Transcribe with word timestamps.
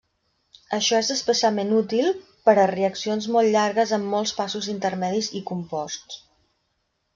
Això 0.77 1.01
és 1.03 1.11
especialment 1.15 1.75
útil 1.81 2.09
per 2.49 2.55
a 2.63 2.65
reaccions 2.71 3.29
molt 3.37 3.53
llargues 3.57 3.95
amb 3.99 4.11
molts 4.15 4.35
passos 4.41 4.73
intermedis 4.75 5.33
i 5.41 5.45
composts. 5.53 6.21